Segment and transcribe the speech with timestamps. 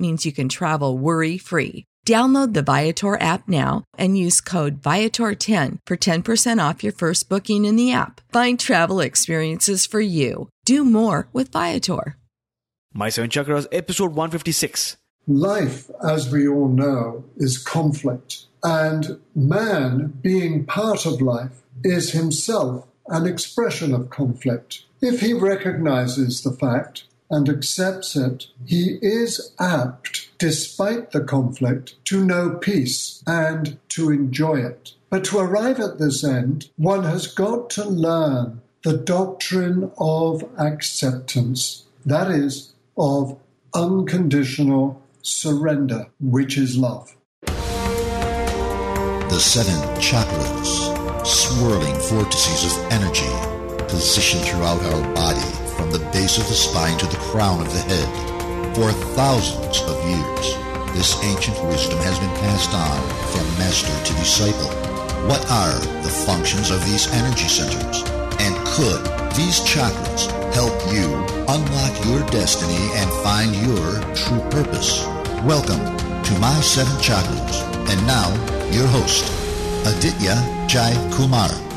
[0.00, 1.84] means you can travel worry free.
[2.06, 7.66] Download the Viator app now and use code Viator10 for 10% off your first booking
[7.66, 8.20] in the app.
[8.32, 10.48] Find travel experiences for you.
[10.64, 12.16] Do more with Viator.
[12.92, 14.96] My Seven Chakras, episode 156.
[15.28, 18.46] Life, as we all know, is conflict.
[18.64, 24.84] And man, being part of life, is himself an expression of conflict.
[25.00, 32.24] If he recognizes the fact and accepts it, he is apt, despite the conflict, to
[32.24, 34.92] know peace and to enjoy it.
[35.08, 41.84] But to arrive at this end, one has got to learn the doctrine of acceptance,
[42.04, 43.38] that is, of
[43.74, 47.14] unconditional surrender, which is love.
[49.30, 53.30] The seven chakras, swirling vortices of energy,
[53.86, 57.80] positioned throughout our body from the base of the spine to the crown of the
[57.88, 58.76] head.
[58.76, 60.46] For thousands of years,
[60.92, 63.00] this ancient wisdom has been passed on
[63.32, 64.68] from master to disciple.
[65.24, 68.04] What are the functions of these energy centers?
[68.44, 69.00] And could
[69.32, 71.08] these chakras help you
[71.48, 75.06] unlock your destiny and find your true purpose?
[75.48, 75.80] Welcome
[76.28, 77.56] to My Seven Chakras.
[77.88, 78.28] And now,
[78.68, 79.24] your host,
[79.86, 80.36] Aditya
[80.68, 81.69] Jai Kumar.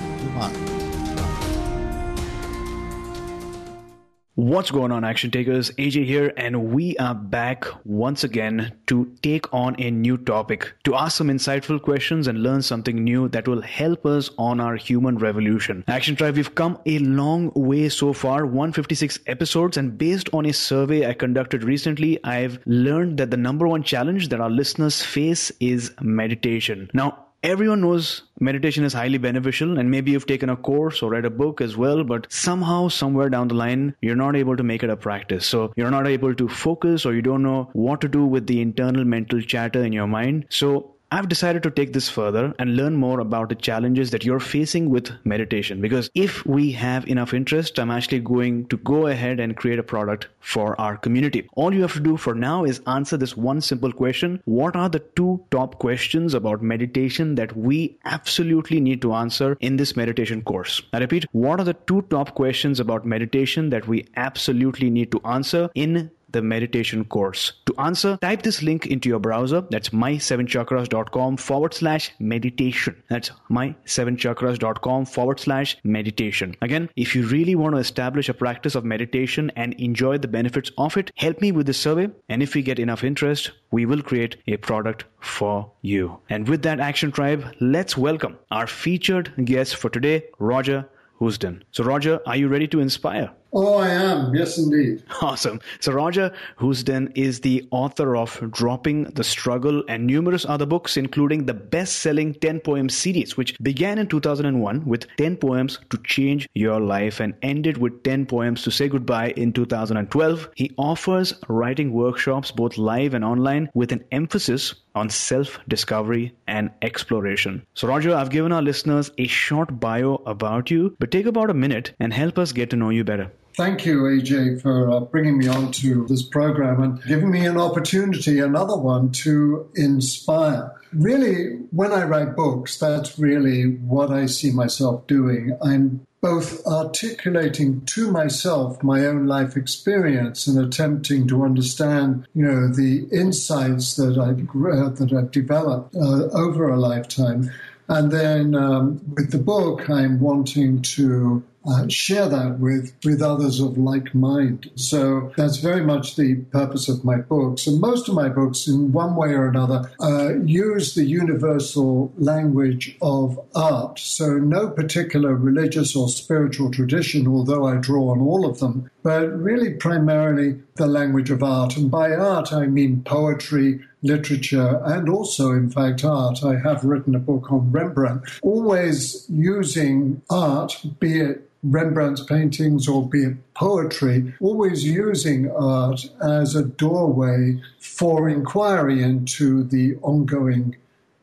[4.35, 5.69] What's going on, action takers?
[5.77, 10.95] AJ here, and we are back once again to take on a new topic, to
[10.95, 15.19] ask some insightful questions and learn something new that will help us on our human
[15.19, 15.83] revolution.
[15.87, 20.51] Action Tribe, we've come a long way so far 156 episodes, and based on a
[20.51, 25.51] survey I conducted recently, I've learned that the number one challenge that our listeners face
[25.59, 26.89] is meditation.
[26.91, 31.25] Now, everyone knows meditation is highly beneficial and maybe you've taken a course or read
[31.25, 34.81] a book as well but somehow somewhere down the line you're not able to make
[34.81, 35.45] it a practice.
[35.45, 38.61] So you're not able to focus or you don't know what to do with the
[38.61, 40.45] internal mental chatter in your mind.
[40.49, 44.39] So I've decided to take this further and learn more about the challenges that you're
[44.39, 45.79] facing with meditation.
[45.79, 49.83] Because if we have enough interest, I'm actually going to go ahead and create a
[49.83, 51.47] product for our community.
[51.53, 54.89] All you have to do for now is answer this one simple question What are
[54.89, 60.41] the two top questions about meditation that we absolutely need to answer in this meditation
[60.41, 60.81] course?
[60.93, 65.21] I repeat, what are the two top questions about meditation that we absolutely need to
[65.25, 67.53] answer in the meditation course.
[67.67, 69.61] To answer, type this link into your browser.
[69.69, 73.01] That's my7chakras.com forward slash meditation.
[73.09, 76.55] That's my7chakras.com forward slash meditation.
[76.61, 80.71] Again, if you really want to establish a practice of meditation and enjoy the benefits
[80.77, 82.09] of it, help me with this survey.
[82.29, 86.19] And if we get enough interest, we will create a product for you.
[86.29, 90.89] And with that, Action Tribe, let's welcome our featured guest for today, Roger
[91.19, 91.61] Housden.
[91.71, 93.31] So, Roger, are you ready to inspire?
[93.55, 94.33] Oh, I am.
[94.33, 95.03] Yes, indeed.
[95.21, 95.59] Awesome.
[95.79, 101.45] So, Roger Housden is the author of Dropping the Struggle and numerous other books, including
[101.45, 106.49] the best selling 10 poem series, which began in 2001 with 10 poems to change
[106.55, 110.49] your life and ended with 10 poems to say goodbye in 2012.
[110.55, 116.71] He offers writing workshops, both live and online, with an emphasis on self discovery and
[116.81, 117.63] exploration.
[117.75, 121.53] So, Roger, I've given our listeners a short bio about you, but take about a
[121.53, 123.31] minute and help us get to know you better.
[123.55, 128.39] Thank you, AJ, for uh, bringing me onto this program and giving me an opportunity,
[128.39, 130.71] another one, to inspire.
[130.91, 135.55] Really, when I write books, that's really what I see myself doing.
[135.61, 142.69] I'm both articulating to myself my own life experience and attempting to understand, you know,
[142.69, 147.51] the insights that I've uh, that I've developed uh, over a lifetime,
[147.87, 153.59] and then um, with the book, I'm wanting to uh, share that with, with others
[153.59, 154.69] of like mind.
[154.75, 157.67] So that's very much the purpose of my books.
[157.67, 162.97] And most of my books, in one way or another, uh, use the universal language
[163.01, 163.99] of art.
[163.99, 169.27] So no particular religious or spiritual tradition, although I draw on all of them, but
[169.37, 171.77] really primarily the language of art.
[171.77, 176.43] And by art, I mean poetry, literature, and also, in fact, art.
[176.43, 183.07] I have written a book on Rembrandt, always using art, be it Rembrandt's paintings or
[183.07, 190.75] be it poetry, always using art as a doorway for inquiry into the ongoing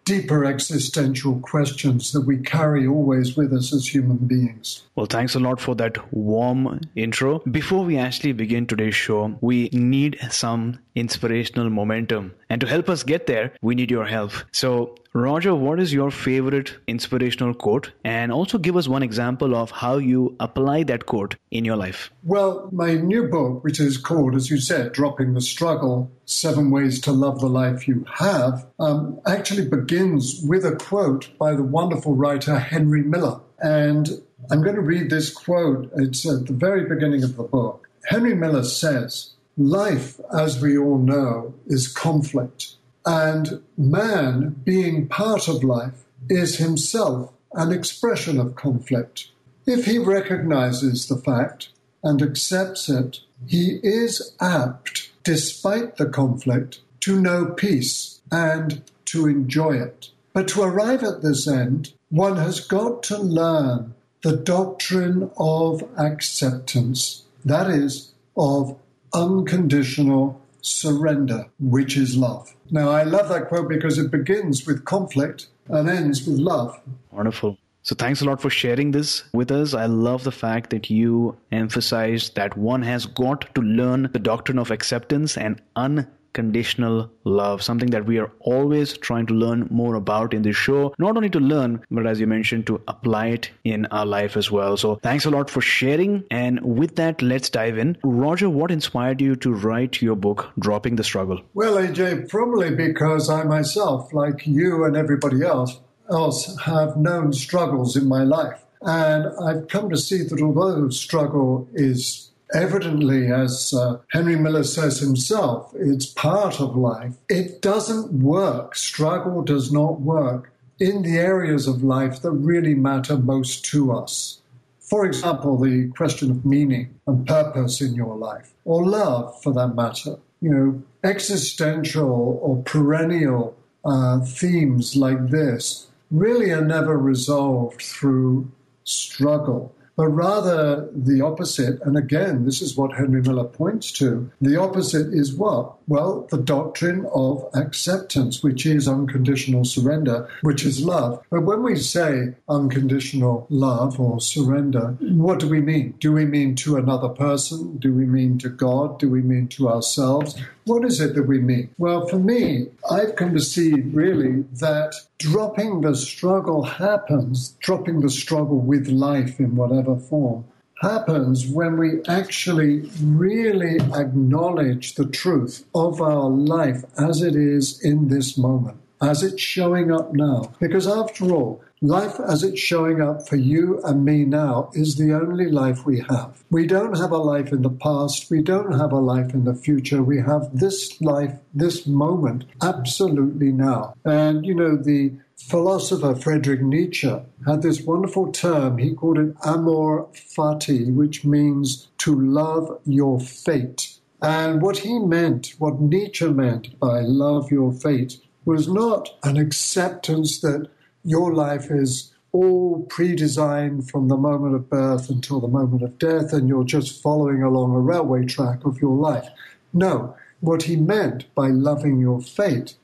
[0.04, 4.82] deeper existential questions that we carry always with us as human beings.
[4.94, 7.40] Well, thanks a lot for that warm intro.
[7.40, 12.34] Before we actually begin today's show, we need some inspirational momentum.
[12.50, 14.32] And to help us get there, we need your help.
[14.50, 17.92] So, Roger, what is your favorite inspirational quote?
[18.04, 22.10] And also give us one example of how you apply that quote in your life.
[22.24, 27.00] Well, my new book, which is called, as you said, Dropping the Struggle Seven Ways
[27.02, 32.14] to Love the Life You Have, um, actually begins with a quote by the wonderful
[32.16, 33.40] writer Henry Miller.
[33.62, 34.08] And
[34.50, 35.90] I'm going to read this quote.
[35.96, 37.88] It's at the very beginning of the book.
[38.06, 42.76] Henry Miller says, Life, as we all know, is conflict.
[43.04, 49.28] And man, being part of life, is himself an expression of conflict.
[49.66, 51.68] If he recognizes the fact
[52.02, 59.72] and accepts it, he is apt, despite the conflict, to know peace and to enjoy
[59.72, 60.08] it.
[60.32, 63.92] But to arrive at this end, one has got to learn
[64.22, 68.78] the doctrine of acceptance, that is, of
[69.14, 72.54] unconditional surrender, which is love.
[72.70, 76.78] Now, I love that quote because it begins with conflict and ends with love.
[77.10, 77.58] Wonderful.
[77.82, 79.72] So, thanks a lot for sharing this with us.
[79.72, 84.58] I love the fact that you emphasized that one has got to learn the doctrine
[84.58, 89.94] of acceptance and un conditional love, something that we are always trying to learn more
[89.94, 90.94] about in this show.
[90.98, 94.50] Not only to learn, but as you mentioned, to apply it in our life as
[94.50, 94.76] well.
[94.76, 96.24] So thanks a lot for sharing.
[96.30, 97.96] And with that, let's dive in.
[98.02, 101.40] Roger, what inspired you to write your book, Dropping the Struggle?
[101.54, 105.80] Well, AJ, probably because I myself, like you and everybody else,
[106.10, 108.64] else have known struggles in my life.
[108.82, 114.98] And I've come to see that although struggle is evidently, as uh, Henry Miller says
[115.00, 117.14] himself, it's part of life.
[117.28, 118.76] It doesn't work.
[118.76, 124.40] Struggle does not work in the areas of life that really matter most to us.
[124.80, 129.76] For example, the question of meaning and purpose in your life, or love for that
[129.76, 130.16] matter.
[130.40, 138.50] You know, existential or perennial uh, themes like this really are never resolved through
[138.84, 141.78] struggle but rather the opposite.
[141.82, 144.30] And again, this is what Henry Miller points to.
[144.40, 145.74] The opposite is what?
[145.88, 151.22] Well, the doctrine of acceptance, which is unconditional surrender, which is love.
[151.28, 155.96] But when we say unconditional love or surrender, what do we mean?
[156.00, 157.76] Do we mean to another person?
[157.76, 158.98] Do we mean to God?
[158.98, 160.34] Do we mean to ourselves?
[160.70, 161.70] What is it that we mean?
[161.78, 168.08] Well, for me, I've come to see really that dropping the struggle happens, dropping the
[168.08, 170.44] struggle with life in whatever form,
[170.80, 178.06] happens when we actually really acknowledge the truth of our life as it is in
[178.06, 180.52] this moment, as it's showing up now.
[180.60, 185.14] Because after all, Life as it's showing up for you and me now is the
[185.14, 186.44] only life we have.
[186.50, 188.30] We don't have a life in the past.
[188.30, 190.02] We don't have a life in the future.
[190.02, 193.94] We have this life, this moment, absolutely now.
[194.04, 197.16] And, you know, the philosopher Friedrich Nietzsche
[197.46, 198.76] had this wonderful term.
[198.76, 203.94] He called it amor fati, which means to love your fate.
[204.20, 210.42] And what he meant, what Nietzsche meant by love your fate, was not an acceptance
[210.42, 210.68] that
[211.04, 215.98] your life is all pre designed from the moment of birth until the moment of
[215.98, 219.28] death, and you're just following along a railway track of your life.
[219.72, 222.74] No, what he meant by loving your fate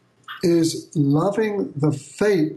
[0.42, 2.56] is loving the fate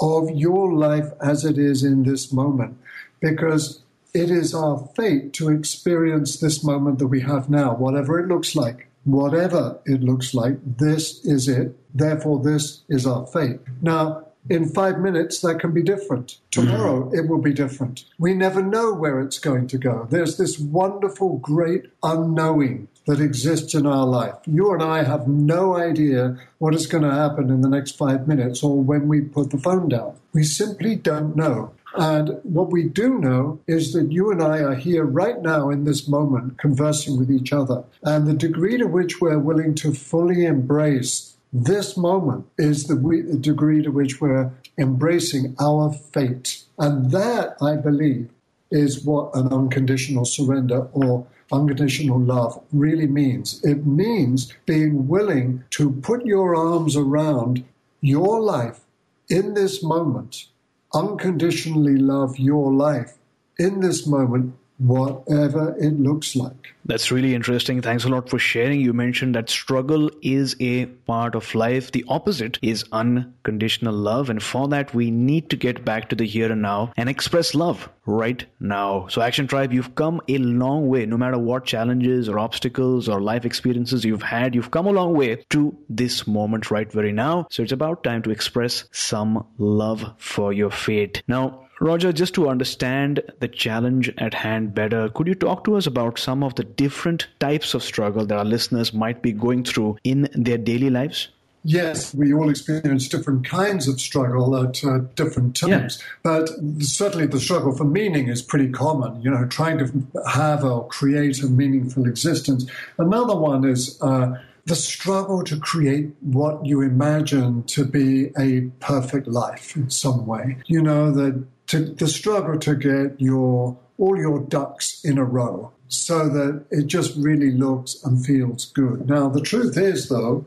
[0.00, 2.76] of your life as it is in this moment,
[3.20, 3.82] because
[4.12, 8.54] it is our fate to experience this moment that we have now, whatever it looks
[8.54, 8.88] like.
[9.04, 11.76] Whatever it looks like, this is it.
[11.94, 13.60] Therefore, this is our fate.
[13.82, 16.38] Now, in five minutes, that can be different.
[16.50, 17.16] Tomorrow, mm-hmm.
[17.16, 18.04] it will be different.
[18.18, 20.06] We never know where it's going to go.
[20.10, 24.34] There's this wonderful, great unknowing that exists in our life.
[24.46, 28.26] You and I have no idea what is going to happen in the next five
[28.26, 30.16] minutes or when we put the phone down.
[30.32, 31.74] We simply don't know.
[31.96, 35.84] And what we do know is that you and I are here right now in
[35.84, 37.84] this moment conversing with each other.
[38.02, 42.96] And the degree to which we're willing to fully embrace this moment is the,
[43.40, 46.64] degree to which we're embracing our fate.
[46.80, 48.28] And that, I believe,
[48.72, 53.62] is what an unconditional surrender or unconditional love really means.
[53.64, 57.64] It means being willing to put your arms around
[58.00, 58.80] your life
[59.28, 60.46] in this moment,
[60.92, 63.14] unconditionally love your life
[63.60, 66.74] in this moment whatever it looks like.
[66.86, 67.80] That's really interesting.
[67.80, 68.80] Thanks a lot for sharing.
[68.80, 71.92] You mentioned that struggle is a part of life.
[71.92, 74.28] The opposite is unconditional love.
[74.28, 77.54] And for that, we need to get back to the here and now and express
[77.54, 79.06] love right now.
[79.08, 81.06] So, Action Tribe, you've come a long way.
[81.06, 85.14] No matter what challenges or obstacles or life experiences you've had, you've come a long
[85.14, 87.46] way to this moment right very now.
[87.50, 91.22] So, it's about time to express some love for your fate.
[91.28, 95.86] Now, Roger, just to understand the challenge at hand better, could you talk to us
[95.86, 99.98] about some of the different types of struggle that our listeners might be going through
[100.04, 101.28] in their daily lives?
[101.66, 106.06] Yes, we all experience different kinds of struggle at uh, different times, yeah.
[106.22, 106.50] but
[106.80, 109.20] certainly the struggle for meaning is pretty common.
[109.22, 109.90] You know, trying to
[110.28, 112.66] have or create a meaningful existence.
[112.98, 119.26] Another one is uh, the struggle to create what you imagine to be a perfect
[119.26, 120.58] life in some way.
[120.66, 125.70] You know, that to the struggle to get your all your ducks in a row
[125.88, 129.08] so that it just really looks and feels good.
[129.08, 130.44] Now the truth is though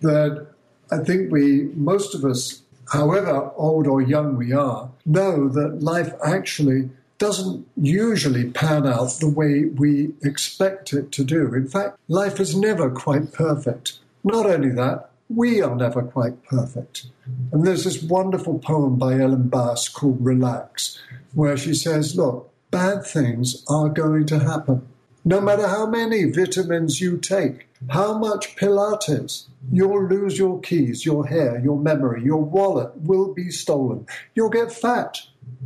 [0.00, 0.46] that
[0.90, 6.12] I think we most of us however old or young we are know that life
[6.24, 11.52] actually doesn't usually pan out the way we expect it to do.
[11.52, 13.98] In fact, life is never quite perfect.
[14.22, 17.06] Not only that, we are never quite perfect.
[17.52, 21.00] And there's this wonderful poem by Ellen Bass called Relax,
[21.34, 24.88] where she says, Look, bad things are going to happen.
[25.24, 31.26] No matter how many vitamins you take, how much Pilates, you'll lose your keys, your
[31.26, 34.06] hair, your memory, your wallet will be stolen.
[34.34, 35.18] You'll get fat,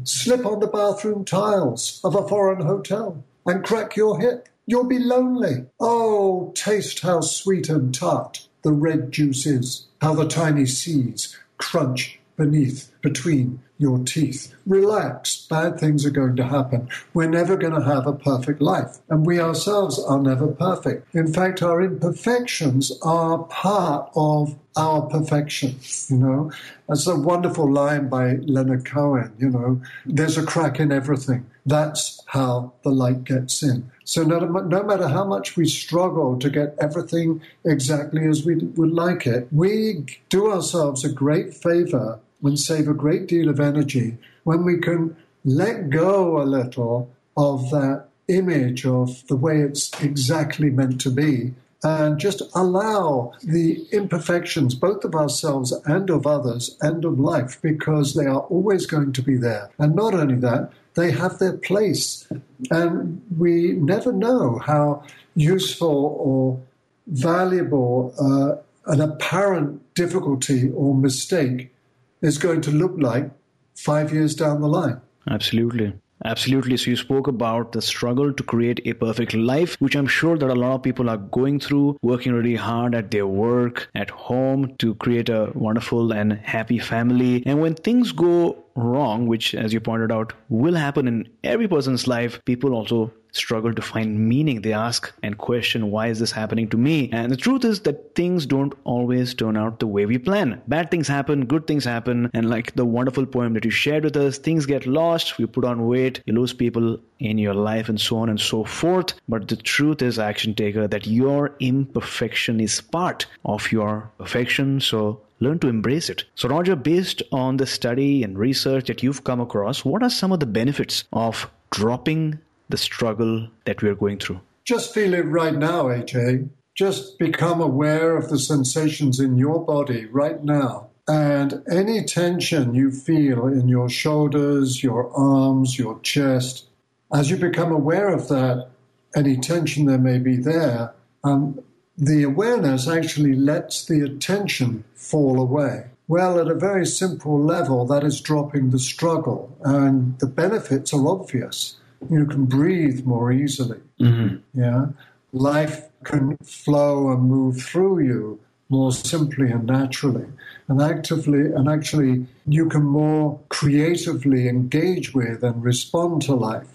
[0.03, 4.49] slip on the bathroom tiles of a foreign hotel, and crack your hip.
[4.67, 5.67] You'll be lonely.
[5.79, 12.19] Oh, taste how sweet and tart the red juice is, how the tiny seeds crunch
[12.37, 14.55] beneath, between your teeth.
[14.67, 16.89] Relax, bad things are going to happen.
[17.15, 21.15] We're never going to have a perfect life, and we ourselves are never perfect.
[21.15, 25.77] In fact, our imperfections are part of our perfection,
[26.09, 26.53] you know.
[26.89, 31.47] That's a wonderful line by Leonard Cohen, you know, there's a crack in everything.
[31.67, 33.92] That's how the light gets in.
[34.05, 38.93] So no, no matter how much we struggle to get everything exactly as we would
[38.93, 44.19] like it, we do ourselves a great favor and save a great deal of energy
[44.45, 50.71] when we can let go a little of that image of the way it's exactly
[50.71, 51.55] meant to be
[51.85, 58.15] and just allow the imperfections, both of ourselves and of others and of life, because
[58.15, 59.69] they are always going to be there.
[59.79, 62.27] And not only that, they have their place.
[62.71, 66.61] And we never know how useful or
[67.07, 71.73] valuable uh, an apparent difficulty or mistake
[72.21, 73.31] is going to look like
[73.75, 75.01] five years down the line.
[75.29, 75.93] Absolutely.
[76.25, 76.77] Absolutely.
[76.77, 80.49] So you spoke about the struggle to create a perfect life, which I'm sure that
[80.51, 84.77] a lot of people are going through, working really hard at their work, at home
[84.79, 87.43] to create a wonderful and happy family.
[87.45, 92.07] And when things go wrong, which, as you pointed out, will happen in every person's
[92.07, 94.63] life, people also struggle to find meaning.
[94.63, 97.11] They ask and question, why is this happening to me?
[97.13, 100.63] And the truth is that things don't always turn out the way we plan.
[100.69, 102.31] Bad things happen, good things happen.
[102.35, 105.65] And like the wonderful poem that you shared with us, things get lost, you put
[105.65, 109.15] on weight, you lose people in your life, and so on and so forth.
[109.29, 114.81] But the truth is, action taker, that your imperfection is part of your perfection.
[114.81, 116.25] So learn to embrace it.
[116.35, 120.33] So, Roger, based on the study and research that you've come across, what are some
[120.33, 122.39] of the benefits of dropping
[122.69, 124.41] the struggle that we're going through?
[124.65, 126.49] Just feel it right now, AJ.
[126.75, 130.89] Just become aware of the sensations in your body right now.
[131.09, 136.69] And any tension you feel in your shoulders, your arms, your chest,
[137.13, 138.69] as you become aware of that,
[139.15, 141.61] any tension there may be there, um,
[141.99, 145.87] the awareness actually lets the attention fall away.
[146.09, 151.07] Well, at a very simple level, that is dropping the struggle, and the benefits are
[151.07, 151.77] obvious
[152.11, 153.81] you can breathe more easily.
[154.01, 154.61] Mm-hmm.
[154.61, 154.87] Yeah,
[155.33, 160.27] life can flow and move through you more simply and naturally,
[160.69, 166.69] and actively and actually you can more creatively engage with and respond to life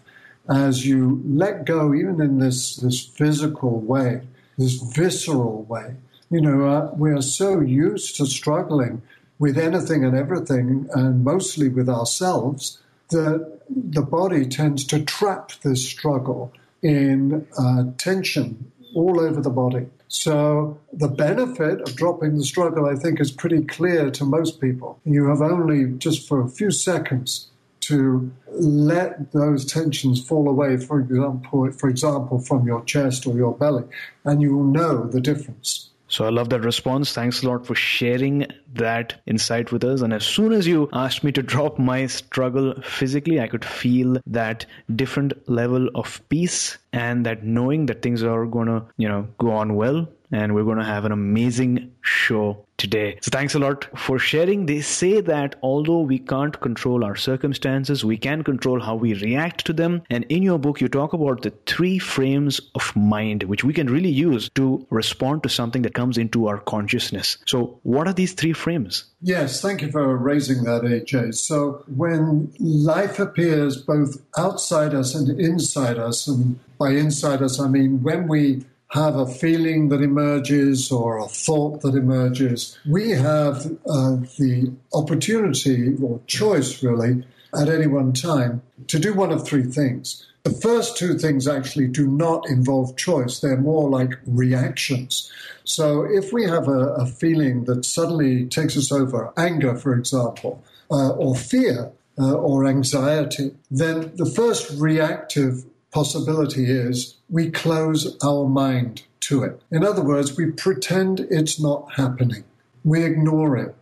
[0.50, 4.22] as you let go, even in this this physical way,
[4.58, 5.96] this visceral way.
[6.30, 9.02] You know, uh, we are so used to struggling
[9.40, 12.80] with anything and everything, and mostly with ourselves
[13.10, 19.88] that the body tends to trap this struggle in uh, tension all over the body.
[20.08, 25.00] So the benefit of dropping the struggle, I think, is pretty clear to most people.
[25.04, 27.50] You have only just for a few seconds
[27.82, 33.54] to let those tensions fall away, for example, for example, from your chest or your
[33.56, 33.84] belly,
[34.26, 35.87] and you will know the difference.
[36.08, 37.14] So I love that response.
[37.14, 40.02] Thanks a lot for sharing that insight with us.
[40.02, 44.18] And as soon as you asked me to drop my struggle physically, I could feel
[44.28, 49.28] that different level of peace and that knowing that things are going to, you know,
[49.38, 53.18] go on well and we're going to have an amazing show today.
[53.22, 54.66] So thanks a lot for sharing.
[54.66, 59.66] They say that although we can't control our circumstances, we can control how we react
[59.66, 60.04] to them.
[60.10, 63.88] And in your book, you talk about the three frames of mind, which we can
[63.88, 67.38] really use to respond to something that comes into our consciousness.
[67.46, 69.06] So what are these three frames?
[69.22, 71.36] Yes, thank you for raising that, AJ.
[71.36, 77.68] So when life appears both outside us and inside us, and by inside us, I
[77.68, 82.78] mean when we have a feeling that emerges or a thought that emerges.
[82.90, 87.26] We have uh, the opportunity or choice, really,
[87.60, 90.26] at any one time to do one of three things.
[90.44, 95.30] The first two things actually do not involve choice, they're more like reactions.
[95.66, 100.64] So if we have a, a feeling that suddenly takes us over, anger, for example,
[100.90, 108.48] uh, or fear, uh, or anxiety, then the first reactive possibility is we close our
[108.48, 109.62] mind to it.
[109.72, 112.44] In other words, we pretend it's not happening,
[112.84, 113.76] we ignore it.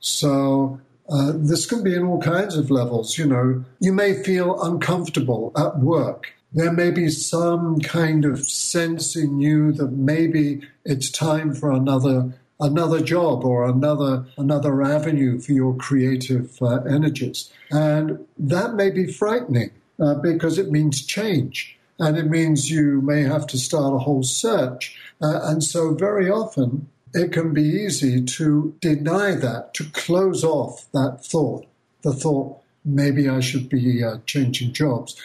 [0.00, 3.16] So, uh, this can be in all kinds of levels.
[3.16, 6.32] You know, you may feel uncomfortable at work.
[6.52, 12.32] There may be some kind of sense in you that maybe it's time for another
[12.58, 19.12] another job or another another avenue for your creative uh, energies, and that may be
[19.12, 23.98] frightening uh, because it means change and it means you may have to start a
[23.98, 24.96] whole search.
[25.22, 30.86] Uh, and so, very often, it can be easy to deny that, to close off
[30.92, 31.66] that thought,
[32.02, 35.20] the thought, maybe I should be uh, changing jobs,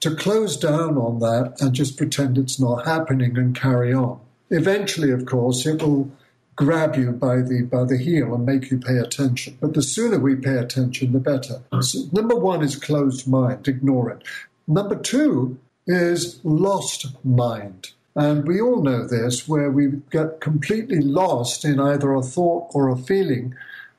[0.00, 4.20] to close down on that and just pretend it's not happening and carry on.
[4.50, 6.10] Eventually, of course, it will
[6.56, 9.56] grab you by the by the heel and make you pay attention.
[9.60, 11.62] But the sooner we pay attention, the better.
[11.80, 14.22] So number one is closed mind, ignore it.
[14.66, 17.90] Number two is lost mind.
[18.16, 22.88] And we all know this, where we get completely lost in either a thought or
[22.88, 23.54] a feeling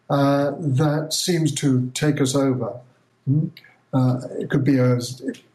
[0.09, 2.79] uh, that seems to take us over.
[3.25, 3.47] Hmm?
[3.93, 4.99] Uh, it could be a,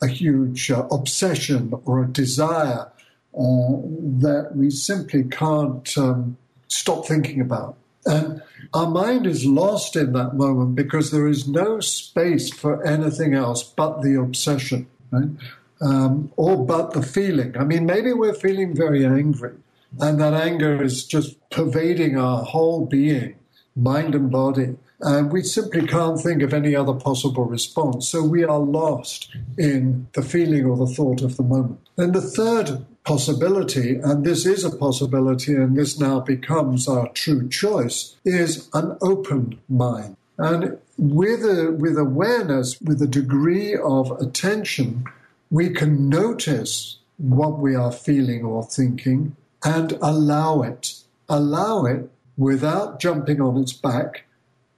[0.00, 2.88] a huge uh, obsession or a desire
[3.34, 3.74] uh,
[4.20, 6.36] that we simply can't um,
[6.72, 7.76] stop thinking about.
[8.04, 8.42] And
[8.74, 13.62] our mind is lost in that moment because there is no space for anything else
[13.62, 14.88] but the obsession.
[15.10, 15.28] Right?
[15.82, 17.56] um, or but the feeling.
[17.58, 19.52] I mean, maybe we're feeling very angry,
[20.00, 23.34] and that anger is just pervading our whole being,
[23.74, 24.76] mind and body.
[25.00, 28.08] And we simply can't think of any other possible response.
[28.08, 31.80] So we are lost in the feeling or the thought of the moment.
[31.96, 37.48] Then the third possibility, and this is a possibility, and this now becomes our true
[37.48, 40.16] choice, is an open mind.
[40.38, 45.04] And with, a, with awareness, with a degree of attention,
[45.50, 50.94] we can notice what we are feeling or thinking and allow it.
[51.28, 54.24] Allow it without jumping on its back,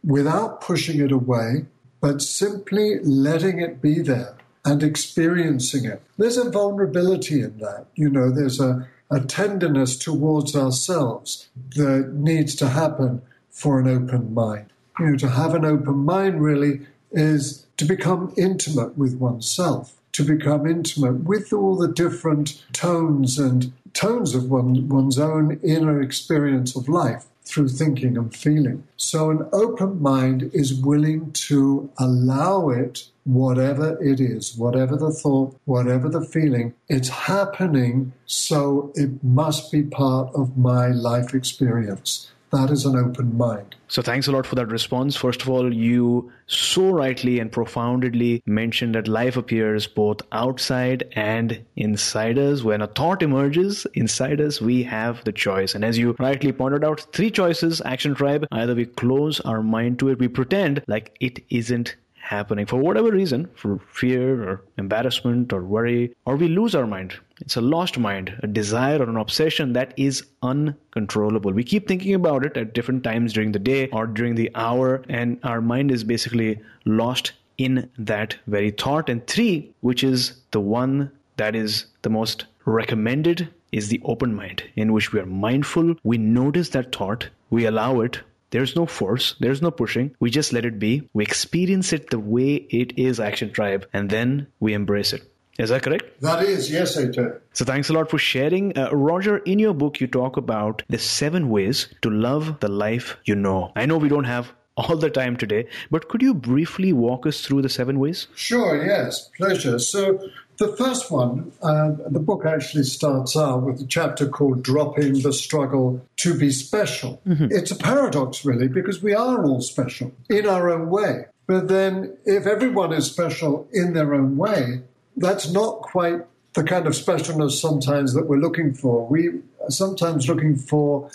[0.02, 1.66] without pushing it away,
[2.00, 6.02] but simply letting it be there and experiencing it.
[6.16, 7.86] There's a vulnerability in that.
[7.94, 14.32] You know, there's a, a tenderness towards ourselves that needs to happen for an open
[14.32, 14.66] mind.
[14.98, 20.24] You know, to have an open mind really is to become intimate with oneself to
[20.24, 26.76] become intimate with all the different tones and tones of one, one's own inner experience
[26.76, 28.84] of life through thinking and feeling.
[28.96, 35.56] So, an open mind is willing to allow it, whatever it is, whatever the thought,
[35.64, 42.70] whatever the feeling, it's happening, so it must be part of my life experience that
[42.70, 43.74] is an open mind.
[43.88, 45.16] So, thanks a lot for that response.
[45.16, 51.64] First of all, you so rightly and profoundly mentioned that life appears both outside and
[51.76, 52.62] inside us.
[52.62, 55.74] When a thought emerges inside us, we have the choice.
[55.74, 59.98] And as you rightly pointed out, three choices Action Tribe either we close our mind
[59.98, 61.96] to it, we pretend like it isn't
[62.34, 67.14] happening for whatever reason, for fear or embarrassment or worry, or we lose our mind.
[67.40, 71.52] It's a lost mind, a desire or an obsession that is uncontrollable.
[71.52, 75.02] We keep thinking about it at different times during the day or during the hour,
[75.08, 79.08] and our mind is basically lost in that very thought.
[79.08, 84.62] And three, which is the one that is the most recommended, is the open mind,
[84.76, 88.20] in which we are mindful, we notice that thought, we allow it.
[88.54, 90.14] There's no force, there's no pushing.
[90.20, 91.08] We just let it be.
[91.12, 95.28] We experience it the way it is, Action Tribe, and then we embrace it.
[95.58, 96.20] Is that correct?
[96.20, 97.32] That is, yes, I do.
[97.52, 98.78] So thanks a lot for sharing.
[98.78, 103.16] Uh, Roger, in your book, you talk about the seven ways to love the life
[103.24, 103.72] you know.
[103.74, 107.40] I know we don't have all the time today, but could you briefly walk us
[107.40, 108.28] through the seven ways?
[108.36, 109.80] Sure, yes, pleasure.
[109.80, 115.22] So the first one, uh, the book actually starts out with a chapter called Dropping
[115.22, 117.20] the Struggle to Be Special.
[117.26, 117.48] Mm-hmm.
[117.50, 121.26] It's a paradox, really, because we are all special in our own way.
[121.46, 124.82] But then, if everyone is special in their own way,
[125.16, 126.22] that's not quite
[126.54, 129.06] the kind of specialness sometimes that we're looking for.
[129.06, 129.28] We
[129.60, 131.10] are sometimes looking for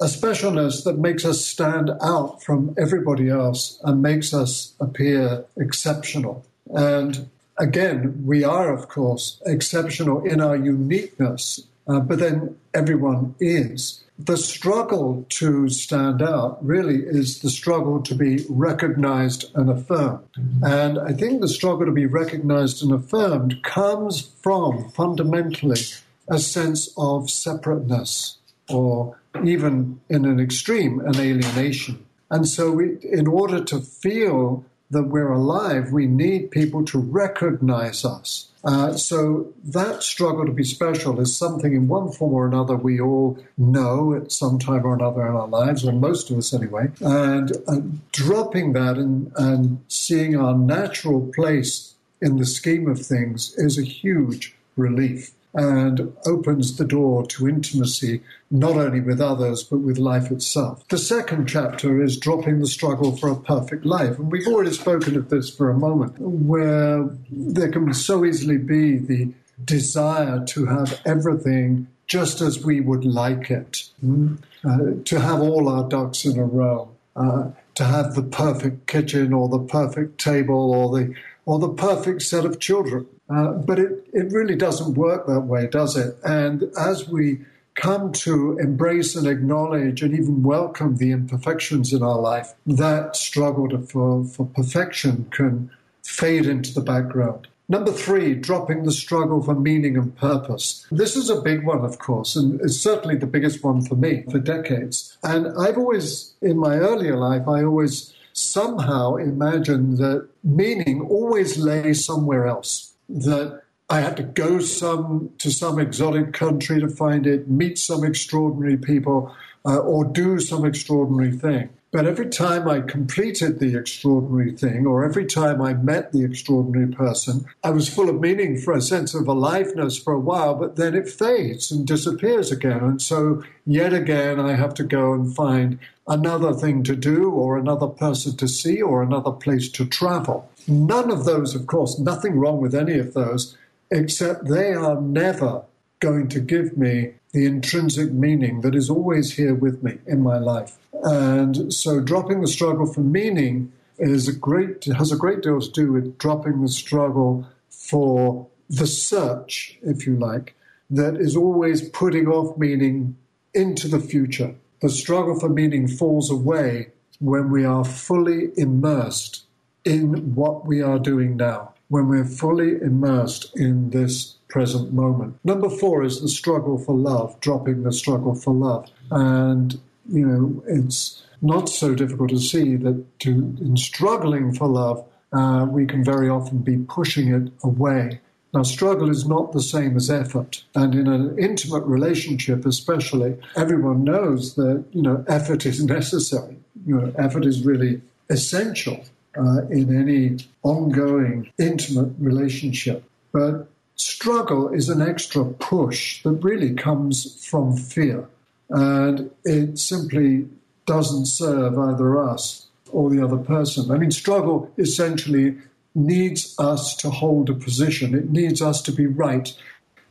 [0.00, 6.46] a specialness that makes us stand out from everybody else and makes us appear exceptional.
[6.74, 14.04] And again, we are, of course, exceptional in our uniqueness, uh, but then everyone is
[14.18, 20.24] the struggle to stand out really is the struggle to be recognized and affirmed.
[20.62, 25.80] And I think the struggle to be recognized and affirmed comes from fundamentally
[26.28, 28.38] a sense of separateness
[28.68, 32.04] or even in an extreme, an alienation.
[32.30, 38.04] And so, we, in order to feel that we're alive, we need people to recognize
[38.04, 38.48] us.
[38.64, 43.00] Uh, so that struggle to be special is something in one form or another we
[43.00, 46.88] all know at some time or another in our lives, or most of us anyway.
[47.00, 47.76] And uh,
[48.12, 53.84] dropping that and, and seeing our natural place in the scheme of things is a
[53.84, 60.30] huge relief and opens the door to intimacy not only with others but with life
[60.30, 60.86] itself.
[60.88, 64.18] The second chapter is dropping the struggle for a perfect life.
[64.18, 68.98] And we've already spoken of this for a moment, where there can so easily be
[68.98, 69.32] the
[69.64, 74.38] desire to have everything just as we would like it, mm?
[74.64, 76.90] uh, to have all our ducks in a row.
[77.16, 81.14] Uh, to have the perfect kitchen or the perfect table or the
[81.44, 83.06] or the perfect set of children.
[83.28, 86.16] Uh, but it, it really doesn't work that way, does it?
[86.24, 87.40] And as we
[87.74, 93.68] come to embrace and acknowledge and even welcome the imperfections in our life, that struggle
[93.68, 95.70] to, for, for perfection can
[96.02, 97.48] fade into the background.
[97.68, 100.86] Number three, dropping the struggle for meaning and purpose.
[100.92, 104.22] This is a big one, of course, and it's certainly the biggest one for me
[104.30, 105.18] for decades.
[105.24, 111.92] And I've always, in my earlier life, I always somehow imagined that meaning always lay
[111.92, 117.48] somewhere else that I had to go some to some exotic country to find it,
[117.48, 121.68] meet some extraordinary people, uh, or do some extraordinary thing.
[121.92, 126.92] But every time I completed the extraordinary thing, or every time I met the extraordinary
[126.92, 130.76] person, I was full of meaning for a sense of aliveness for a while, but
[130.76, 132.80] then it fades and disappears again.
[132.80, 137.56] And so, yet again, I have to go and find another thing to do, or
[137.56, 140.50] another person to see, or another place to travel.
[140.68, 143.56] None of those, of course, nothing wrong with any of those,
[143.90, 145.62] except they are never
[146.00, 150.38] going to give me the intrinsic meaning that is always here with me in my
[150.38, 150.76] life.
[151.04, 155.70] And so dropping the struggle for meaning is a great has a great deal to
[155.70, 160.54] do with dropping the struggle for the search, if you like,
[160.90, 163.16] that is always putting off meaning
[163.54, 164.54] into the future.
[164.82, 166.88] The struggle for meaning falls away
[167.20, 169.45] when we are fully immersed
[169.86, 175.38] in what we are doing now, when we're fully immersed in this present moment.
[175.44, 178.90] Number four is the struggle for love, dropping the struggle for love.
[179.10, 185.06] And, you know, it's not so difficult to see that to, in struggling for love,
[185.32, 188.20] uh, we can very often be pushing it away.
[188.52, 190.64] Now, struggle is not the same as effort.
[190.74, 196.56] And in an intimate relationship, especially, everyone knows that, you know, effort is necessary.
[196.86, 199.04] You know, effort is really essential
[199.38, 203.04] uh, in any ongoing intimate relationship.
[203.32, 208.28] But struggle is an extra push that really comes from fear.
[208.70, 210.48] And it simply
[210.86, 213.90] doesn't serve either us or the other person.
[213.90, 215.56] I mean, struggle essentially
[215.94, 219.56] needs us to hold a position, it needs us to be right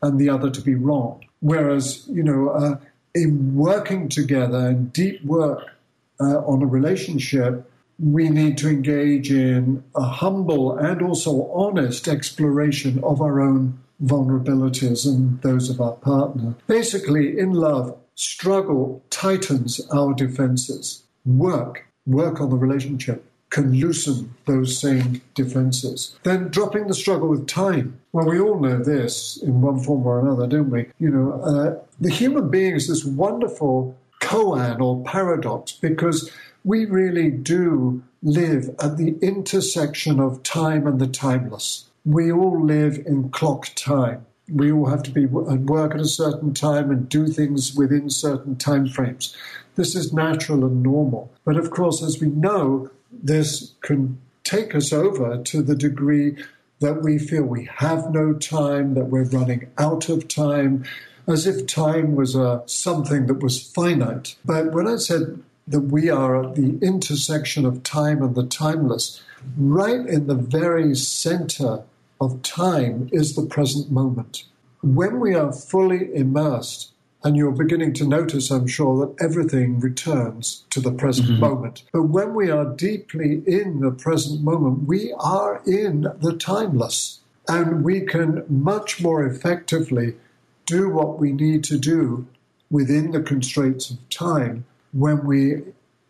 [0.01, 1.23] and the other to be wrong.
[1.39, 2.77] Whereas, you know, uh,
[3.13, 5.63] in working together and deep work
[6.19, 13.01] uh, on a relationship, we need to engage in a humble and also honest exploration
[13.03, 16.55] of our own vulnerabilities and those of our partner.
[16.67, 21.03] Basically, in love, struggle tightens our defenses.
[21.25, 26.17] Work, work on the relationship, can loosen those same defenses.
[26.23, 27.99] Then dropping the struggle with time.
[28.11, 30.87] Well, we all know this in one form or another, don't we?
[30.99, 36.31] You know, uh, the human being is this wonderful koan or paradox because
[36.65, 41.85] we really do live at the intersection of time and the timeless.
[42.03, 44.25] We all live in clock time.
[44.51, 48.09] We all have to be at work at a certain time and do things within
[48.09, 49.37] certain time frames.
[49.75, 51.31] This is natural and normal.
[51.45, 56.35] But of course, as we know, this can take us over to the degree
[56.79, 60.83] that we feel we have no time, that we're running out of time,
[61.27, 64.35] as if time was a, something that was finite.
[64.43, 69.21] But when I said that we are at the intersection of time and the timeless.
[69.57, 71.83] Right in the very center
[72.21, 74.45] of time is the present moment.
[74.81, 76.91] When we are fully immersed,
[77.25, 81.39] and you're beginning to notice, I'm sure, that everything returns to the present mm-hmm.
[81.39, 81.83] moment.
[81.91, 87.21] But when we are deeply in the present moment, we are in the timeless.
[87.47, 90.15] And we can much more effectively
[90.67, 92.27] do what we need to do
[92.69, 94.65] within the constraints of time
[94.95, 95.61] when we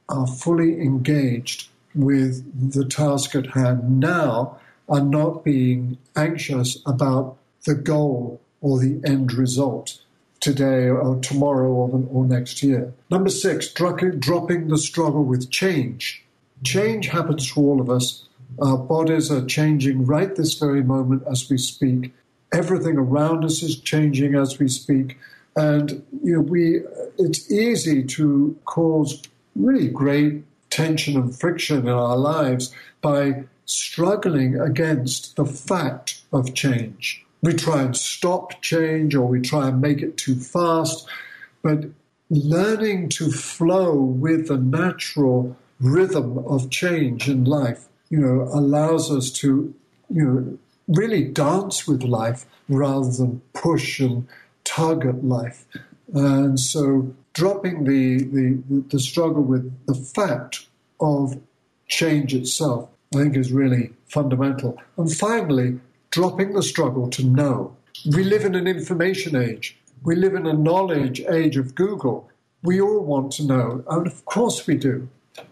[0.09, 7.73] are fully engaged with the task at hand now and not being anxious about the
[7.73, 9.99] goal or the end result
[10.39, 12.93] today or tomorrow or, or next year.
[13.09, 16.23] Number six, dropping the struggle with change.
[16.63, 18.27] Change happens to all of us.
[18.61, 22.13] Our bodies are changing right this very moment as we speak.
[22.53, 25.17] Everything around us is changing as we speak.
[25.55, 26.81] And you know, we
[27.17, 29.21] it's easy to cause
[29.55, 37.25] really great tension and friction in our lives by struggling against the fact of change.
[37.41, 41.07] We try and stop change or we try and make it too fast,
[41.61, 41.85] but
[42.29, 49.31] learning to flow with the natural rhythm of change in life, you know, allows us
[49.31, 49.73] to,
[50.09, 54.27] you know, really dance with life rather than push and
[54.65, 55.65] tug at life.
[56.13, 60.67] And so dropping the, the, the struggle with the fact
[60.99, 61.39] of
[61.87, 64.77] change itself, I think is really fundamental.
[64.97, 65.79] And finally,
[66.11, 67.75] dropping the struggle to know.
[68.05, 69.77] We live in an information age.
[70.03, 72.29] We live in a knowledge age of Google.
[72.63, 75.07] We all want to know, and of course we do.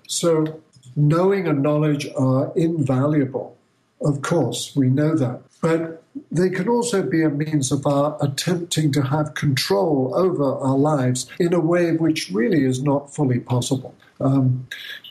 [0.07, 0.61] So,
[0.95, 3.57] knowing and knowledge are invaluable.
[4.01, 5.41] Of course, we know that.
[5.61, 10.77] But they can also be a means of our attempting to have control over our
[10.77, 13.95] lives in a way which really is not fully possible.
[14.19, 14.67] Um,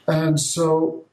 [0.07, 1.05] and so,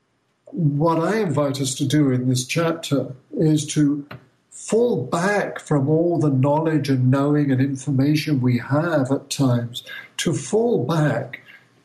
[0.52, 4.08] what I invite us to do in this chapter is to
[4.49, 9.84] fall back from all the knowledge and knowing and information we have at times,
[10.17, 11.41] to fall back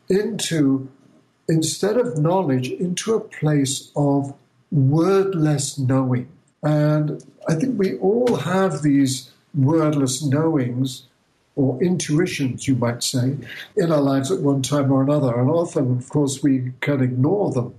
[0.09, 0.89] into,
[1.47, 4.33] instead of knowledge, into a place of
[4.71, 6.27] wordless knowing.
[6.61, 11.03] And I think we all have these wordless knowings
[11.55, 13.37] or intuitions, you might say,
[13.77, 15.39] in our lives at one time or another.
[15.39, 17.75] And often, of course, we can ignore them.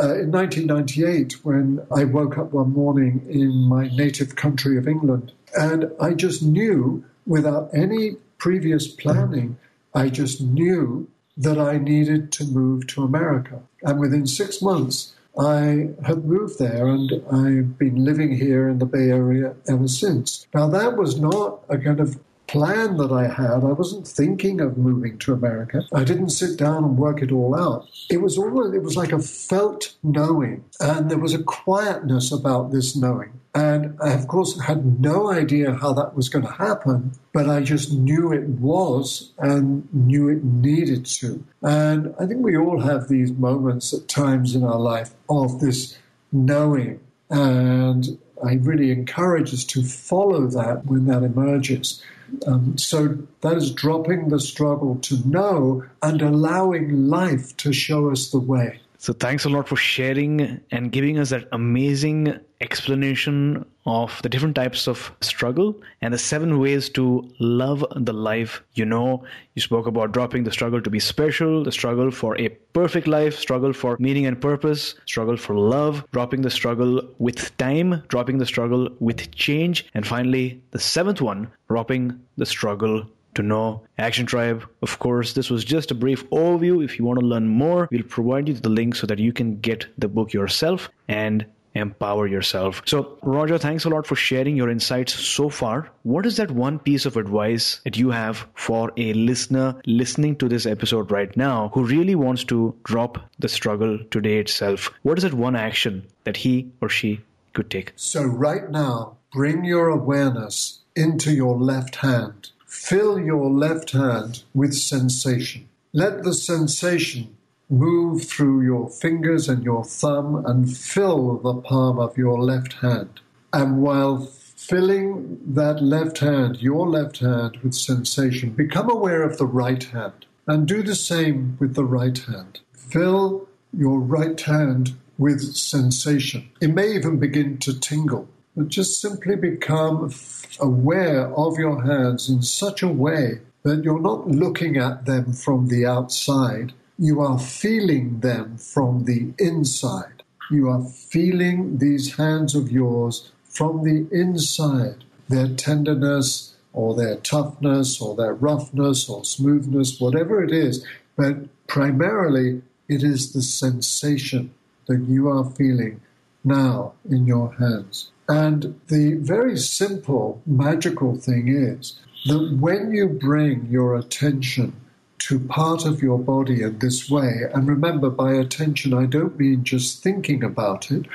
[0.00, 5.32] Uh, in 1998, when I woke up one morning in my native country of England,
[5.58, 9.58] and I just knew, without any previous planning,
[9.94, 13.60] I just knew that I needed to move to America.
[13.82, 18.86] And within six months, I had moved there and I've been living here in the
[18.86, 20.46] Bay Area ever since.
[20.52, 22.18] Now, that was not a kind of
[22.48, 23.62] plan that I had.
[23.62, 25.82] I wasn't thinking of moving to America.
[25.92, 27.88] I didn't sit down and work it all out.
[28.10, 32.72] It was all it was like a felt knowing, and there was a quietness about
[32.72, 33.38] this knowing.
[33.54, 37.62] And I, of course, had no idea how that was going to happen, but I
[37.62, 41.44] just knew it was and knew it needed to.
[41.62, 45.98] And I think we all have these moments at times in our life of this
[46.30, 47.00] knowing.
[47.30, 52.02] And I really encourage us to follow that when that emerges.
[52.46, 58.30] Um, so that is dropping the struggle to know and allowing life to show us
[58.30, 58.80] the way.
[59.00, 64.56] So thanks a lot for sharing and giving us that amazing explanation of the different
[64.56, 69.22] types of struggle and the seven ways to love the life you know.
[69.54, 73.38] You spoke about dropping the struggle to be special, the struggle for a perfect life,
[73.38, 78.46] struggle for meaning and purpose, struggle for love, dropping the struggle with time, dropping the
[78.46, 84.68] struggle with change, and finally the seventh one, dropping the struggle to know Action Tribe.
[84.82, 86.84] Of course, this was just a brief overview.
[86.84, 89.60] If you want to learn more, we'll provide you the link so that you can
[89.60, 90.90] get the book yourself.
[91.08, 92.82] And empower yourself.
[92.86, 95.88] So, Roger, thanks a lot for sharing your insights so far.
[96.02, 100.48] What is that one piece of advice that you have for a listener listening to
[100.48, 104.90] this episode right now who really wants to drop the struggle today itself?
[105.02, 107.20] What is that one action that he or she
[107.52, 107.92] could take?
[107.94, 112.50] So, right now, bring your awareness into your left hand.
[112.68, 115.68] Fill your left hand with sensation.
[115.94, 117.34] Let the sensation
[117.70, 123.20] move through your fingers and your thumb and fill the palm of your left hand.
[123.54, 129.46] And while filling that left hand, your left hand, with sensation, become aware of the
[129.46, 132.60] right hand and do the same with the right hand.
[132.74, 136.50] Fill your right hand with sensation.
[136.60, 138.28] It may even begin to tingle,
[138.66, 140.12] just simply become
[140.60, 145.68] aware of your hands in such a way that you're not looking at them from
[145.68, 150.22] the outside, you are feeling them from the inside.
[150.50, 158.00] You are feeling these hands of yours from the inside, their tenderness or their toughness
[158.00, 160.84] or their roughness or smoothness, whatever it is.
[161.16, 164.54] But primarily, it is the sensation
[164.86, 166.00] that you are feeling
[166.44, 168.10] now in your hands.
[168.28, 174.74] And the very simple, magical thing is that when you bring your attention
[175.20, 179.64] to part of your body in this way, and remember, by attention, I don't mean
[179.64, 181.06] just thinking about it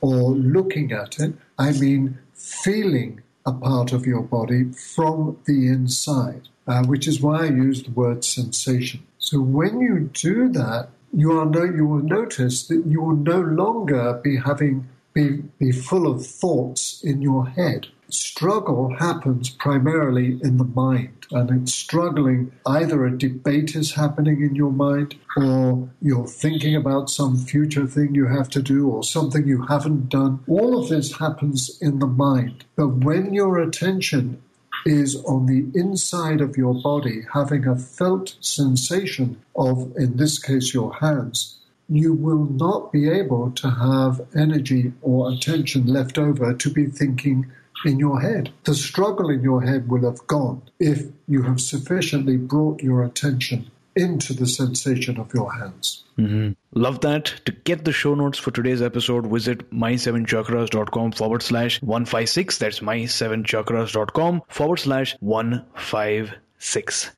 [0.00, 6.48] or looking at it, I mean feeling a part of your body from the inside,
[6.66, 9.06] uh, which is why I use the word sensation.
[9.18, 13.40] So when you do that, you are no, you will notice that you will no
[13.40, 17.88] longer be having be, be full of thoughts in your head.
[18.08, 24.54] Struggle happens primarily in the mind, and it's struggling either a debate is happening in
[24.54, 29.46] your mind, or you're thinking about some future thing you have to do, or something
[29.46, 30.40] you haven't done.
[30.46, 32.66] All of this happens in the mind.
[32.76, 34.42] But when your attention
[34.84, 40.74] is on the inside of your body, having a felt sensation of, in this case,
[40.74, 41.60] your hands,
[41.92, 47.50] you will not be able to have energy or attention left over to be thinking
[47.84, 48.50] in your head.
[48.64, 53.70] The struggle in your head will have gone if you have sufficiently brought your attention
[53.94, 56.04] into the sensation of your hands.
[56.18, 56.52] Mm-hmm.
[56.78, 57.26] Love that.
[57.44, 62.56] To get the show notes for today's episode, visit my7chakras.com forward slash 156.
[62.58, 67.10] That's my7chakras.com forward slash 156.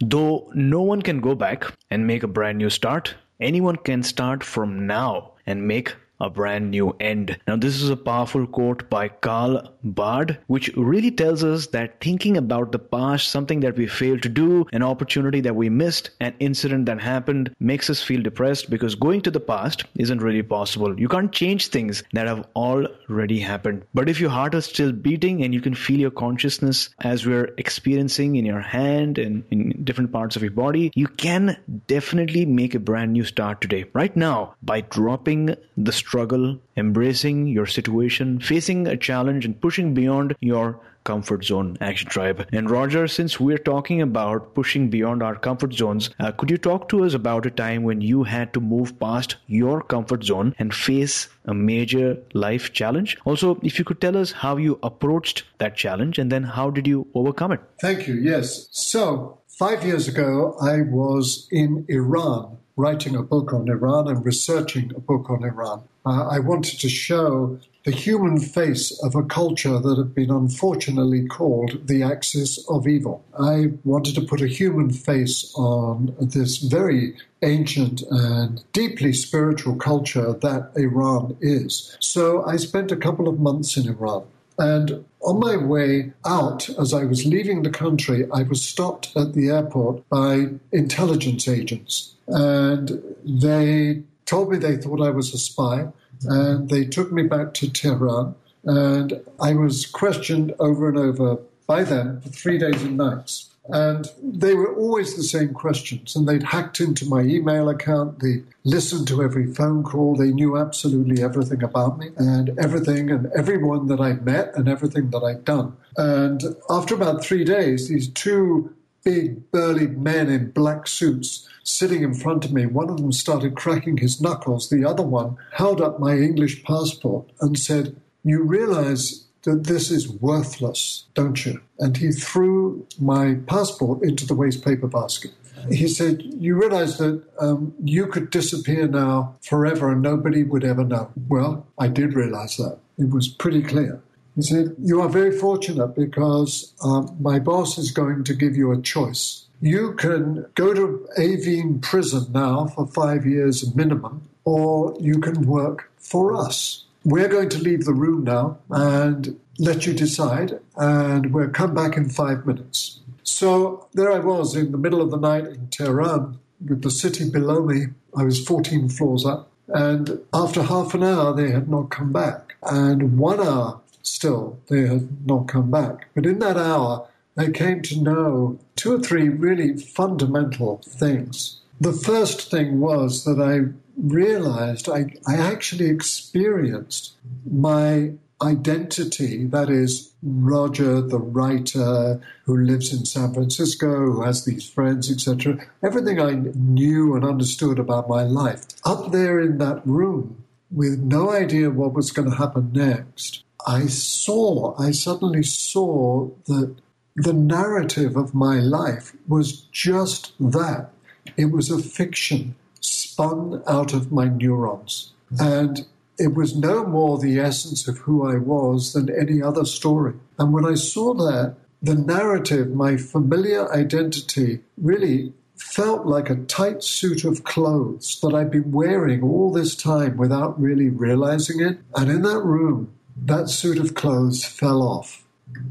[0.00, 4.42] Though no one can go back and make a brand new start, anyone can start
[4.42, 7.38] from now and make a brand new end.
[7.46, 12.36] Now, this is a powerful quote by Karl Barth, which really tells us that thinking
[12.36, 16.34] about the past, something that we failed to do, an opportunity that we missed, an
[16.40, 20.98] incident that happened, makes us feel depressed because going to the past isn't really possible.
[20.98, 23.84] You can't change things that have already happened.
[23.94, 27.54] But if your heart is still beating and you can feel your consciousness as we're
[27.58, 31.56] experiencing in your hand and in different parts of your body, you can
[31.86, 37.66] definitely make a brand new start today, right now, by dropping the struggle, embracing your
[37.66, 41.76] situation, facing a challenge, and pushing beyond your comfort zone.
[41.80, 42.46] Action tribe.
[42.52, 46.88] And roger since we're talking about pushing beyond our comfort zones uh, could you talk
[46.90, 50.74] to us about a time when you had to move past your comfort zone and
[50.74, 53.16] face a major life challenge?
[53.24, 56.86] Also if you could tell us how you approached that challenge and then how did
[56.86, 57.60] you overcome it?
[57.80, 58.14] Thank you.
[58.14, 58.68] Yes.
[58.72, 64.92] So five years ago i was in iran writing a book on Iran and researching
[64.96, 65.82] a book on Iran.
[66.06, 71.26] Uh, I wanted to show the human face of a culture that had been unfortunately
[71.26, 73.24] called the axis of evil.
[73.38, 80.32] I wanted to put a human face on this very ancient and deeply spiritual culture
[80.32, 81.96] that Iran is.
[82.00, 84.24] So I spent a couple of months in Iran.
[84.60, 89.32] And on my way out, as I was leaving the country, I was stopped at
[89.32, 92.14] the airport by intelligence agents.
[92.28, 95.88] And they told me they thought I was a spy.
[96.24, 98.34] And they took me back to Tehran.
[98.64, 103.49] And I was questioned over and over by them for three days and nights.
[103.72, 106.16] And they were always the same questions.
[106.16, 108.20] And they'd hacked into my email account.
[108.20, 110.16] They listened to every phone call.
[110.16, 115.10] They knew absolutely everything about me and everything and everyone that I'd met and everything
[115.10, 115.76] that I'd done.
[115.96, 122.14] And after about three days, these two big, burly men in black suits sitting in
[122.14, 122.66] front of me.
[122.66, 124.68] One of them started cracking his knuckles.
[124.68, 130.08] The other one held up my English passport and said, You realize that this is
[130.08, 131.60] worthless, don't you?
[131.78, 135.32] And he threw my passport into the waste paper basket.
[135.70, 140.84] he said, You realize that um, you could disappear now forever and nobody would ever
[140.84, 141.10] know.
[141.28, 142.78] Well, I did realize that.
[142.98, 144.00] It was pretty clear.
[144.36, 148.72] He said, You are very fortunate because um, my boss is going to give you
[148.72, 149.46] a choice.
[149.60, 155.92] You can go to Evin prison now for five years minimum, or you can work
[155.98, 156.86] for us.
[157.04, 161.96] We're going to leave the room now and let you decide, and we'll come back
[161.96, 163.00] in five minutes.
[163.22, 167.30] So there I was in the middle of the night in Tehran with the city
[167.30, 167.86] below me.
[168.16, 169.48] I was 14 floors up.
[169.68, 172.56] And after half an hour, they had not come back.
[172.62, 176.08] And one hour still, they had not come back.
[176.14, 181.60] But in that hour, I came to know two or three really fundamental things.
[181.80, 183.72] The first thing was that I
[184.02, 187.12] realized I, I actually experienced
[187.50, 194.68] my identity, that is, Roger, the writer who lives in San Francisco, who has these
[194.68, 200.44] friends, etc., everything I knew and understood about my life, up there in that room
[200.70, 206.76] with no idea what was going to happen next, I saw, I suddenly saw that
[207.16, 210.90] the narrative of my life was just that.
[211.36, 215.12] It was a fiction spun out of my neurons.
[215.38, 215.86] And
[216.18, 220.14] it was no more the essence of who I was than any other story.
[220.38, 226.82] And when I saw that, the narrative, my familiar identity, really felt like a tight
[226.82, 231.78] suit of clothes that I'd been wearing all this time without really realizing it.
[231.94, 235.24] And in that room, that suit of clothes fell off.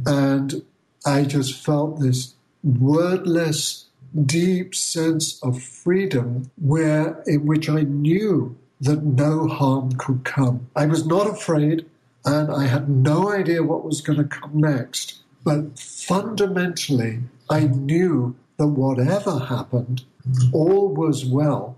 [0.05, 0.63] And
[1.05, 3.85] I just felt this wordless,
[4.25, 10.67] deep sense of freedom where in which I knew that no harm could come.
[10.75, 11.85] I was not afraid
[12.25, 15.19] and I had no idea what was going to come next.
[15.43, 20.03] But fundamentally, I knew that whatever happened,
[20.53, 21.77] all was well.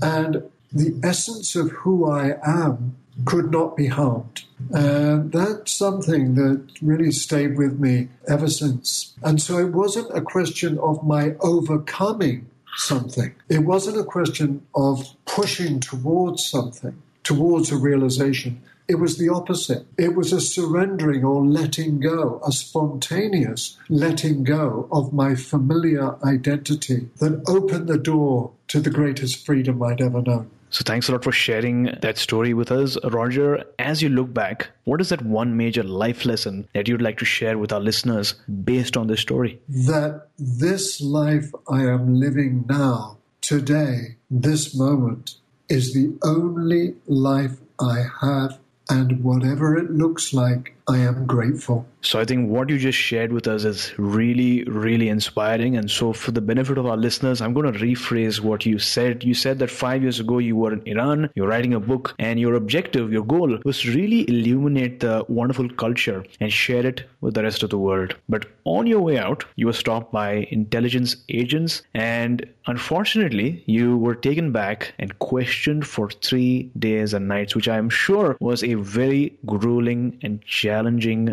[0.00, 4.44] And the essence of who I am could not be harmed.
[4.70, 9.14] And that's something that really stayed with me ever since.
[9.22, 12.46] And so it wasn't a question of my overcoming
[12.76, 13.34] something.
[13.48, 18.62] It wasn't a question of pushing towards something, towards a realization.
[18.88, 19.86] It was the opposite.
[19.96, 27.08] It was a surrendering or letting go, a spontaneous letting go of my familiar identity
[27.18, 30.50] that opened the door to the greatest freedom I'd ever known.
[30.72, 33.62] So thanks a lot for sharing that story with us, Roger.
[33.78, 37.26] As you look back, what is that one major life lesson that you'd like to
[37.26, 39.60] share with our listeners based on this story?
[39.68, 45.34] That this life I am living now, today, this moment,
[45.68, 48.58] is the only life I have,
[48.88, 51.86] and whatever it looks like, I am grateful.
[52.00, 55.76] So I think what you just shared with us is really, really inspiring.
[55.76, 59.22] And so, for the benefit of our listeners, I'm going to rephrase what you said.
[59.22, 62.40] You said that five years ago you were in Iran, you're writing a book, and
[62.40, 67.44] your objective, your goal was really illuminate the wonderful culture and share it with the
[67.44, 68.16] rest of the world.
[68.28, 74.16] But on your way out, you were stopped by intelligence agents, and unfortunately, you were
[74.16, 78.74] taken back and questioned for three days and nights, which I am sure was a
[78.74, 80.71] very grueling and challenging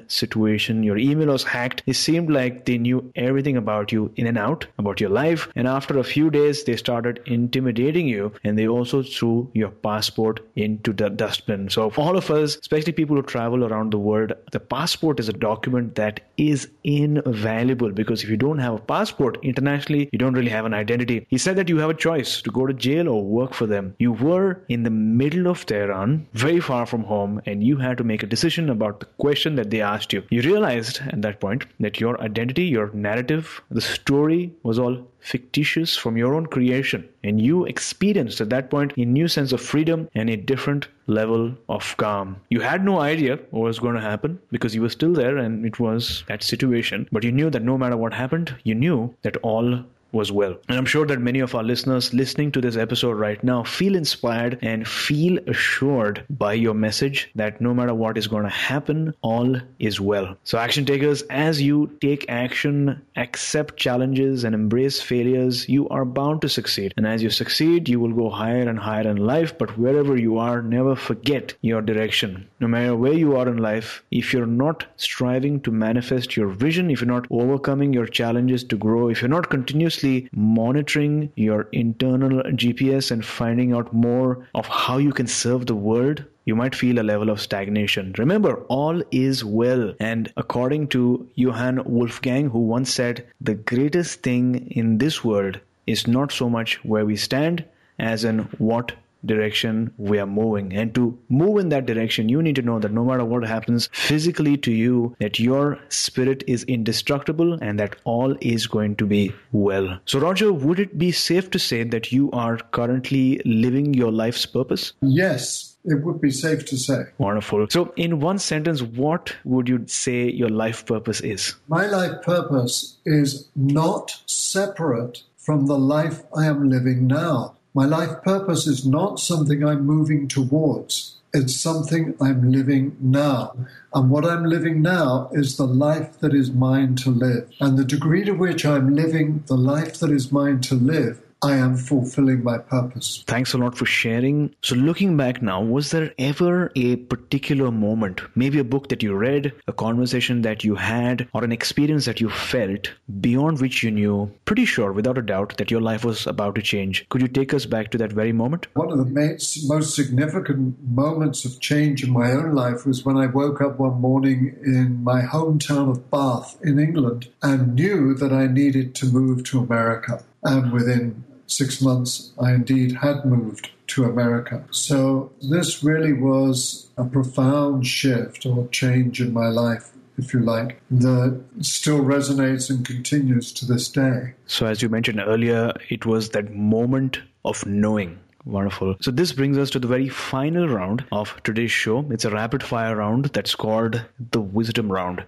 [0.07, 4.37] situation your email was hacked, it seemed like they knew everything about you in and
[4.37, 5.47] out, about your life.
[5.55, 10.39] And after a few days, they started intimidating you and they also threw your passport
[10.55, 11.69] into the dustbin.
[11.69, 15.29] So, for all of us, especially people who travel around the world, the passport is
[15.29, 20.33] a document that is invaluable because if you don't have a passport internationally, you don't
[20.33, 21.25] really have an identity.
[21.29, 23.95] He said that you have a choice to go to jail or work for them.
[23.99, 28.03] You were in the middle of Tehran, very far from home, and you had to
[28.03, 30.23] make a decision about the question that they asked you.
[30.29, 35.95] You realized at that point that your identity, your narrative, the story was all fictitious
[35.97, 37.07] from your own creation.
[37.23, 41.53] And you experienced at that point a new sense of freedom and a different level
[41.67, 42.37] of calm.
[42.49, 45.65] You had no idea what was going to happen because you were still there and
[45.65, 47.07] it was that situation.
[47.11, 50.57] But you knew that no matter what happened, you knew that all was well.
[50.67, 53.95] And I'm sure that many of our listeners listening to this episode right now feel
[53.95, 59.13] inspired and feel assured by your message that no matter what is going to happen,
[59.21, 60.35] all is well.
[60.43, 66.41] So, action takers, as you take action, accept challenges, and embrace failures, you are bound
[66.41, 66.93] to succeed.
[66.97, 69.57] And as you succeed, you will go higher and higher in life.
[69.57, 72.47] But wherever you are, never forget your direction.
[72.59, 76.89] No matter where you are in life, if you're not striving to manifest your vision,
[76.89, 81.67] if you're not overcoming your challenges to grow, if you're not continuously continuously monitoring your
[81.71, 86.75] internal GPS and finding out more of how you can serve the world, you might
[86.75, 88.13] feel a level of stagnation.
[88.17, 89.93] Remember, all is well.
[89.99, 96.07] And according to Johann Wolfgang, who once said, the greatest thing in this world is
[96.07, 97.65] not so much where we stand
[97.97, 98.93] as in what
[99.25, 102.91] direction we are moving and to move in that direction you need to know that
[102.91, 108.35] no matter what happens physically to you that your spirit is indestructible and that all
[108.41, 112.29] is going to be well so roger would it be safe to say that you
[112.31, 117.03] are currently living your life's purpose yes it would be safe to say.
[117.17, 117.67] Wonderful.
[117.69, 121.55] So, in one sentence, what would you say your life purpose is?
[121.67, 127.55] My life purpose is not separate from the life I am living now.
[127.73, 131.17] My life purpose is not something I'm moving towards.
[131.33, 133.55] It's something I'm living now.
[133.93, 137.51] And what I'm living now is the life that is mine to live.
[137.61, 141.55] And the degree to which I'm living the life that is mine to live I
[141.55, 143.23] am fulfilling my purpose.
[143.25, 144.53] Thanks a lot for sharing.
[144.61, 149.15] So, looking back now, was there ever a particular moment, maybe a book that you
[149.15, 153.91] read, a conversation that you had, or an experience that you felt beyond which you
[153.91, 157.07] knew, pretty sure, without a doubt, that your life was about to change?
[157.07, 158.67] Could you take us back to that very moment?
[158.73, 163.27] One of the most significant moments of change in my own life was when I
[163.27, 168.47] woke up one morning in my hometown of Bath in England and knew that I
[168.47, 170.21] needed to move to America.
[170.41, 174.63] And within six months, I indeed had moved to America.
[174.71, 180.81] So this really was a profound shift or change in my life if you like,
[180.91, 184.33] that still resonates and continues to this day.
[184.45, 188.19] So, as you mentioned earlier, it was that moment of knowing.
[188.45, 188.97] Wonderful.
[189.01, 192.05] So, this brings us to the very final round of today's show.
[192.11, 195.23] It's a rapid fire round that's called the wisdom round.